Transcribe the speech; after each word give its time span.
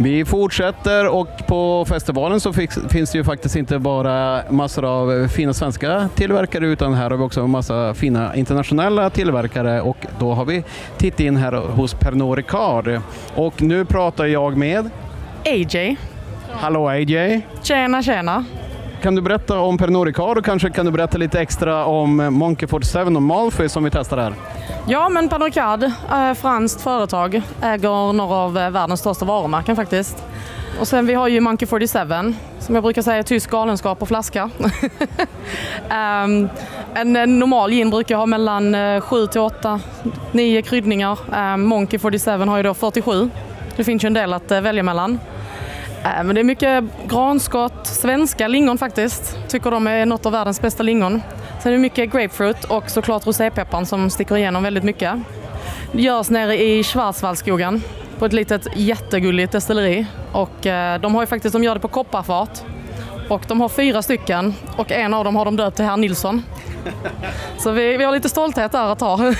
Vi 0.00 0.24
fortsätter 0.24 1.08
och 1.08 1.28
på 1.46 1.84
festivalen 1.88 2.40
så 2.40 2.52
finns 2.88 3.12
det 3.12 3.18
ju 3.18 3.24
faktiskt 3.24 3.56
inte 3.56 3.78
bara 3.78 4.42
massor 4.50 4.84
av 4.84 5.28
fina 5.28 5.54
svenska 5.54 6.08
tillverkare 6.14 6.66
utan 6.66 6.94
här 6.94 7.10
har 7.10 7.16
vi 7.16 7.24
också 7.24 7.40
en 7.40 7.50
massa 7.50 7.94
fina 7.94 8.34
internationella 8.36 9.10
tillverkare 9.10 9.80
och 9.80 9.96
då 10.18 10.32
har 10.32 10.44
vi 10.44 10.64
tittat 10.98 11.20
in 11.20 11.36
här 11.36 11.52
hos 11.52 11.94
Pernod 11.94 12.36
Ricard. 12.38 13.00
Och 13.34 13.62
nu 13.62 13.84
pratar 13.84 14.26
jag 14.26 14.56
med 14.56 14.90
AJ. 15.44 15.96
Hallå 16.52 16.88
AJ! 16.88 17.40
Tjena, 17.62 18.02
tjena. 18.02 18.44
Kan 19.02 19.14
du 19.14 19.22
berätta 19.22 19.58
om 19.58 19.78
Pernod 19.78 20.06
Ricard 20.06 20.38
och 20.38 20.44
kanske 20.44 20.70
kan 20.70 20.86
du 20.86 20.92
berätta 20.92 21.18
lite 21.18 21.40
extra 21.40 21.84
om 21.84 22.16
Monkey 22.16 22.68
47 22.68 23.00
och 23.00 23.22
Malfi 23.22 23.68
som 23.68 23.84
vi 23.84 23.90
testar 23.90 24.16
här? 24.16 24.34
Ja, 24.86 25.08
men 25.08 25.28
Pernod 25.28 25.46
Ricard, 25.46 25.82
eh, 25.82 26.34
franskt 26.34 26.80
företag, 26.80 27.42
äger 27.62 28.12
några 28.12 28.34
av 28.34 28.58
eh, 28.58 28.70
världens 28.70 29.00
största 29.00 29.24
varumärken 29.24 29.76
faktiskt. 29.76 30.24
Och 30.80 30.88
sen 30.88 31.06
vi 31.06 31.14
har 31.14 31.28
ju 31.28 31.40
Monkey 31.40 31.66
47 31.66 31.98
som 32.58 32.74
jag 32.74 32.84
brukar 32.84 33.02
säga 33.02 33.16
är 33.16 33.22
tysk 33.22 33.50
galenskap 33.50 33.98
på 33.98 34.06
flaska. 34.06 34.42
um, 34.42 34.70
en, 36.94 37.16
en, 37.16 37.38
normal 37.38 37.70
gin 37.70 37.90
brukar 37.90 38.16
ha 38.16 38.26
mellan 38.26 38.74
eh, 38.74 39.00
7 39.00 39.26
till 39.26 39.40
8, 39.40 39.80
9 40.32 40.62
kryddningar. 40.62 41.18
Um, 41.54 41.62
Monkey 41.62 41.98
47 41.98 42.30
har 42.30 42.56
ju 42.56 42.62
då 42.62 42.74
47. 42.74 43.30
Det 43.76 43.84
finns 43.84 44.04
ju 44.04 44.06
en 44.06 44.14
del 44.14 44.32
att 44.32 44.52
uh, 44.52 44.60
välja 44.60 44.82
mellan. 44.82 45.18
Uh, 46.04 46.24
men 46.24 46.34
det 46.34 46.40
är 46.40 46.44
mycket 46.44 46.84
granskott, 47.08 47.86
svenska 47.86 48.48
lingon 48.48 48.78
faktiskt. 48.78 49.38
Tycker 49.48 49.70
de 49.70 49.86
är 49.86 50.06
något 50.06 50.26
av 50.26 50.32
världens 50.32 50.60
bästa 50.60 50.82
lingon. 50.82 51.22
Sen 51.62 51.72
är 51.72 51.76
det 51.76 51.82
mycket 51.82 52.12
grapefruit 52.12 52.64
och 52.64 52.90
såklart 52.90 53.26
rosépepparn 53.26 53.86
som 53.86 54.10
sticker 54.10 54.36
igenom 54.36 54.62
väldigt 54.62 54.84
mycket. 54.84 55.14
Det 55.92 56.02
görs 56.02 56.30
nere 56.30 56.62
i 56.62 56.84
Schwarzwaldskogen 56.84 57.82
på 58.18 58.26
ett 58.26 58.32
litet 58.32 58.66
jättegulligt 58.76 59.52
destilleri. 59.52 60.06
Och 60.32 60.66
eh, 60.66 61.00
de 61.00 61.14
har 61.14 61.22
ju 61.22 61.26
faktiskt, 61.26 61.52
de 61.52 61.64
gör 61.64 61.74
det 61.74 61.80
på 61.80 61.88
kopparfat. 61.88 62.64
Och 63.28 63.42
de 63.48 63.60
har 63.60 63.68
fyra 63.68 64.02
stycken 64.02 64.54
och 64.76 64.92
en 64.92 65.14
av 65.14 65.24
dem 65.24 65.36
har 65.36 65.44
de 65.44 65.56
döpt 65.56 65.76
till 65.76 65.84
herr 65.84 65.96
Nilsson. 65.96 66.42
Så 67.58 67.70
vi, 67.70 67.96
vi 67.96 68.04
har 68.04 68.12
lite 68.12 68.28
stolthet 68.28 68.72
där 68.72 68.92
att 68.92 69.00
ha. 69.00 69.18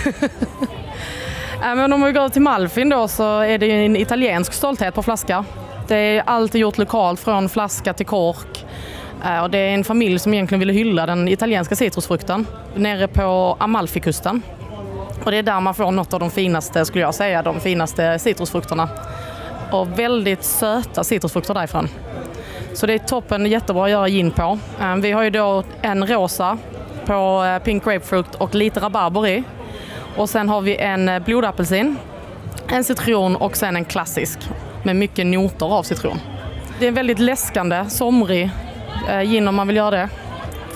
Men 1.60 1.92
om 1.92 2.02
vi 2.02 2.12
går 2.12 2.28
till 2.28 2.42
Malfin 2.42 2.88
då 2.88 3.08
så 3.08 3.40
är 3.40 3.58
det 3.58 3.70
en 3.70 3.96
italiensk 3.96 4.52
stolthet 4.52 4.94
på 4.94 5.02
flaska. 5.02 5.44
Det 5.88 5.96
är 5.96 6.22
alltid 6.26 6.60
gjort 6.60 6.78
lokalt 6.78 7.20
från 7.20 7.48
flaska 7.48 7.92
till 7.92 8.06
kork. 8.06 8.66
Eh, 9.24 9.42
och 9.42 9.50
det 9.50 9.58
är 9.58 9.74
en 9.74 9.84
familj 9.84 10.18
som 10.18 10.34
egentligen 10.34 10.60
ville 10.60 10.72
hylla 10.72 11.06
den 11.06 11.28
italienska 11.28 11.76
citrusfrukten 11.76 12.46
nere 12.74 13.08
på 13.08 13.56
Amalfikusten. 13.60 14.42
Och 15.24 15.30
det 15.30 15.36
är 15.36 15.42
där 15.42 15.60
man 15.60 15.74
får 15.74 15.90
något 15.90 16.14
av 16.14 16.20
de 16.20 16.30
finaste, 16.30 16.84
skulle 16.84 17.04
jag 17.04 17.14
säga, 17.14 17.42
de 17.42 17.60
finaste 17.60 18.18
citrusfrukterna. 18.18 18.88
Och 19.72 19.98
väldigt 19.98 20.44
söta 20.44 21.04
citrusfrukter 21.04 21.54
därifrån. 21.54 21.88
Så 22.74 22.86
det 22.86 22.94
är 22.94 22.98
toppen, 22.98 23.46
jättebra 23.46 23.84
att 23.84 23.90
göra 23.90 24.08
gin 24.08 24.30
på. 24.30 24.58
Eh, 24.80 24.96
vi 24.96 25.12
har 25.12 25.22
ju 25.22 25.30
då 25.30 25.62
en 25.82 26.06
rosa 26.06 26.58
på 27.06 27.44
eh, 27.44 27.62
pink 27.62 27.84
grapefrukt 27.84 28.34
och 28.34 28.54
lite 28.54 28.80
rabarber 28.80 29.26
i. 29.26 29.42
Och 30.16 30.30
sen 30.30 30.48
har 30.48 30.60
vi 30.60 30.76
en 30.76 31.22
blodapelsin, 31.24 31.96
en 32.68 32.84
citron 32.84 33.36
och 33.36 33.56
sen 33.56 33.76
en 33.76 33.84
klassisk 33.84 34.38
med 34.88 34.96
mycket 34.96 35.26
noter 35.26 35.66
av 35.74 35.82
citron. 35.82 36.20
Det 36.78 36.84
är 36.84 36.88
en 36.88 36.94
väldigt 36.94 37.18
läskande, 37.18 37.84
somrig 37.88 38.50
gin 39.24 39.48
om 39.48 39.54
man 39.54 39.66
vill 39.66 39.76
göra 39.76 39.90
det. 39.90 40.08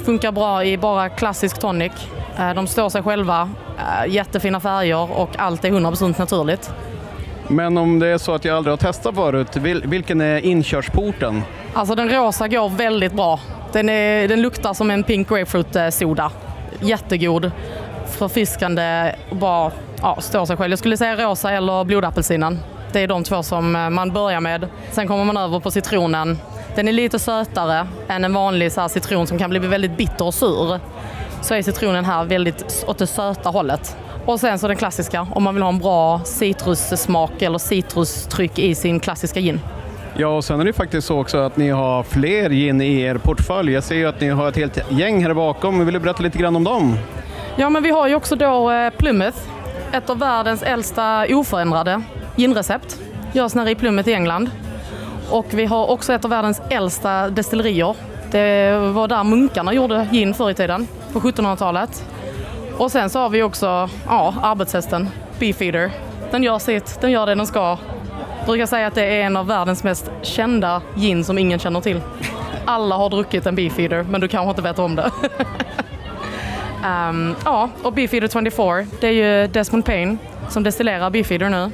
Funkar 0.04 0.32
bra 0.32 0.64
i 0.64 0.78
bara 0.78 1.08
klassisk 1.08 1.58
tonic. 1.58 1.92
De 2.54 2.66
står 2.66 2.88
sig 2.88 3.02
själva, 3.02 3.50
jättefina 4.08 4.60
färger 4.60 5.18
och 5.18 5.30
allt 5.38 5.64
är 5.64 5.70
100% 5.70 6.14
naturligt. 6.18 6.70
Men 7.48 7.78
om 7.78 7.98
det 7.98 8.06
är 8.06 8.18
så 8.18 8.34
att 8.34 8.44
jag 8.44 8.56
aldrig 8.56 8.72
har 8.72 8.76
testat 8.76 9.14
förut, 9.14 9.56
vilken 9.84 10.20
är 10.20 10.38
inkörsporten? 10.38 11.42
Alltså 11.74 11.94
den 11.94 12.10
rosa 12.10 12.48
går 12.48 12.68
väldigt 12.68 13.12
bra. 13.12 13.40
Den, 13.72 13.88
är, 13.88 14.28
den 14.28 14.42
luktar 14.42 14.74
som 14.74 14.90
en 14.90 15.02
pink 15.02 15.28
grapefruit-soda. 15.28 16.30
Jättegod, 16.80 17.50
förfiskande 18.06 19.14
och 19.30 19.36
bara 19.36 19.70
ja, 20.02 20.20
står 20.20 20.46
sig 20.46 20.56
själv. 20.56 20.72
Jag 20.72 20.78
skulle 20.78 20.96
säga 20.96 21.16
rosa 21.16 21.52
eller 21.52 21.84
blodapelsinen. 21.84 22.58
Det 22.92 23.00
är 23.00 23.06
de 23.06 23.24
två 23.24 23.42
som 23.42 23.72
man 23.72 24.10
börjar 24.12 24.40
med. 24.40 24.68
Sen 24.90 25.08
kommer 25.08 25.24
man 25.24 25.36
över 25.36 25.60
på 25.60 25.70
citronen. 25.70 26.38
Den 26.74 26.88
är 26.88 26.92
lite 26.92 27.18
sötare 27.18 27.86
än 28.08 28.24
en 28.24 28.32
vanlig 28.32 28.72
så 28.72 28.88
citron 28.88 29.26
som 29.26 29.38
kan 29.38 29.50
bli 29.50 29.58
väldigt 29.58 29.96
bitter 29.96 30.24
och 30.24 30.34
sur. 30.34 30.80
Så 31.40 31.54
är 31.54 31.62
citronen 31.62 32.04
här 32.04 32.24
väldigt 32.24 32.84
åt 32.88 32.98
det 32.98 33.06
söta 33.06 33.48
hållet. 33.50 33.96
Och 34.26 34.40
sen 34.40 34.58
så 34.58 34.68
den 34.68 34.76
klassiska, 34.76 35.26
om 35.30 35.42
man 35.42 35.54
vill 35.54 35.62
ha 35.62 35.70
en 35.70 35.78
bra 35.78 36.20
citrussmak 36.24 37.42
eller 37.42 37.58
citrustryck 37.58 38.58
i 38.58 38.74
sin 38.74 39.00
klassiska 39.00 39.40
gin. 39.40 39.60
Ja, 40.16 40.28
och 40.28 40.44
sen 40.44 40.60
är 40.60 40.64
det 40.64 40.72
faktiskt 40.72 41.06
så 41.06 41.20
också 41.20 41.38
att 41.38 41.56
ni 41.56 41.68
har 41.68 42.02
fler 42.02 42.50
gin 42.50 42.80
i 42.80 43.00
er 43.00 43.18
portfölj. 43.18 43.72
Jag 43.72 43.84
ser 43.84 43.94
ju 43.94 44.06
att 44.06 44.20
ni 44.20 44.28
har 44.28 44.48
ett 44.48 44.56
helt 44.56 44.90
gäng 44.90 45.24
här 45.24 45.34
bakom. 45.34 45.84
Vill 45.84 45.94
du 45.94 46.00
berätta 46.00 46.22
lite 46.22 46.38
grann 46.38 46.56
om 46.56 46.64
dem? 46.64 46.98
Ja, 47.56 47.70
men 47.70 47.82
vi 47.82 47.90
har 47.90 48.08
ju 48.08 48.14
också 48.14 48.36
då 48.36 48.90
Plymouth, 48.98 49.38
ett 49.92 50.10
av 50.10 50.18
världens 50.18 50.62
äldsta 50.62 51.26
oförändrade 51.30 52.02
ginrecept. 52.36 53.00
Görs 53.32 53.54
nere 53.54 53.70
i 53.70 53.74
plummet 53.74 54.08
i 54.08 54.12
England. 54.12 54.50
Och 55.30 55.46
vi 55.50 55.64
har 55.64 55.90
också 55.90 56.12
ett 56.12 56.24
av 56.24 56.30
världens 56.30 56.62
äldsta 56.70 57.28
destillerier. 57.28 57.96
Det 58.30 58.78
var 58.78 59.08
där 59.08 59.24
munkarna 59.24 59.72
gjorde 59.72 60.08
gin 60.12 60.34
förr 60.34 60.50
i 60.50 60.54
tiden, 60.54 60.88
på 61.12 61.20
1700-talet. 61.20 62.04
Och 62.78 62.92
sen 62.92 63.10
så 63.10 63.18
har 63.18 63.28
vi 63.28 63.42
också 63.42 63.88
ja, 64.06 64.34
arbetshästen, 64.42 65.08
Beefeater. 65.38 65.90
Den 66.30 66.42
gör 66.42 66.58
sitt, 66.58 67.00
den 67.00 67.10
gör 67.10 67.26
det 67.26 67.34
den 67.34 67.46
ska. 67.46 67.78
Jag 68.38 68.46
brukar 68.46 68.66
säga 68.66 68.86
att 68.86 68.94
det 68.94 69.04
är 69.04 69.26
en 69.26 69.36
av 69.36 69.46
världens 69.46 69.84
mest 69.84 70.10
kända 70.22 70.82
gin 70.94 71.24
som 71.24 71.38
ingen 71.38 71.58
känner 71.58 71.80
till. 71.80 72.00
Alla 72.64 72.96
har 72.96 73.10
druckit 73.10 73.46
en 73.46 73.54
Beefeater, 73.54 74.02
men 74.02 74.20
du 74.20 74.28
kanske 74.28 74.50
inte 74.50 74.62
vet 74.62 74.78
om 74.78 74.96
det. 74.96 75.10
um, 76.84 77.36
ja, 77.44 77.70
och 77.82 77.92
Beefeater 77.92 78.28
24, 78.28 78.86
det 79.00 79.06
är 79.06 79.12
ju 79.42 79.46
Desmond 79.46 79.84
Payne 79.84 80.16
som 80.48 80.62
destillerar 80.62 81.10
Beefeater 81.10 81.48
nu. 81.48 81.70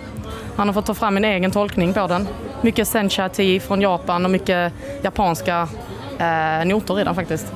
Han 0.58 0.68
har 0.68 0.74
fått 0.74 0.86
ta 0.86 0.94
fram 0.94 1.16
en 1.16 1.24
egen 1.24 1.50
tolkning 1.50 1.94
på 1.94 2.06
den. 2.06 2.28
Mycket 2.62 2.88
sencha 2.88 3.28
tea 3.28 3.60
från 3.60 3.80
Japan 3.80 4.24
och 4.24 4.30
mycket 4.30 4.72
japanska 5.02 5.68
eh, 6.18 6.66
noter 6.66 7.00
i 7.00 7.04
den 7.04 7.14
faktiskt. 7.14 7.52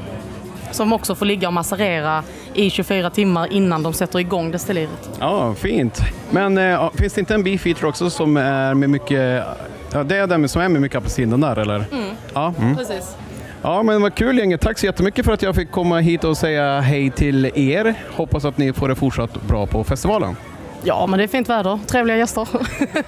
Som 0.71 0.93
också 0.93 1.15
får 1.15 1.27
ligga 1.27 1.49
och 1.49 1.55
masserera 1.55 2.25
i 2.55 2.71
24 2.71 3.11
timmar 3.11 3.53
innan 3.53 3.83
de 3.83 3.93
sätter 3.93 4.19
igång 4.19 4.51
destilleriet. 4.51 5.11
Ja, 5.21 5.55
fint. 5.55 6.01
Men 6.31 6.59
äh, 6.59 6.91
finns 6.95 7.13
det 7.13 7.21
inte 7.21 7.35
en 7.35 7.43
beefeater 7.43 7.85
också 7.85 8.11
som 8.11 8.37
är 8.37 8.75
med 8.75 8.91
mycket, 8.91 9.45
ja, 9.93 10.03
det 10.05 10.17
är 10.17 10.27
den 10.27 10.49
som 10.49 10.63
är 10.63 10.69
med 10.69 10.83
mycket 10.83 10.99
apelsin 10.99 11.31
den 11.31 11.41
där 11.41 11.59
eller? 11.59 11.85
Mm. 11.93 12.11
Ja, 12.35 12.55
mm. 12.59 12.77
precis. 12.77 13.17
Ja, 13.63 13.83
men 13.83 14.03
vad 14.03 14.15
kul 14.15 14.39
gänget. 14.39 14.61
Tack 14.61 14.79
så 14.79 14.87
jättemycket 14.87 15.25
för 15.25 15.33
att 15.33 15.43
jag 15.43 15.55
fick 15.55 15.71
komma 15.71 15.99
hit 15.99 16.25
och 16.25 16.37
säga 16.37 16.81
hej 16.81 17.11
till 17.11 17.51
er. 17.55 17.95
Hoppas 18.17 18.45
att 18.45 18.59
ni 18.59 18.73
får 18.73 18.89
det 18.89 18.95
fortsatt 18.95 19.43
bra 19.43 19.67
på 19.67 19.85
festivalen. 19.85 20.37
Ja, 20.85 21.07
men 21.07 21.19
det 21.19 21.25
är 21.25 21.29
fint 21.29 21.49
väder. 21.49 21.79
Trevliga 21.87 22.17
gäster. 22.17 22.49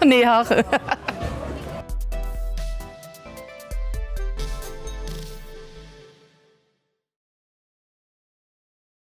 ni 0.05 0.21
är 0.21 0.27
här. 0.27 0.65